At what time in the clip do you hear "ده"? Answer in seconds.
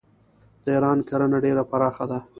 2.11-2.19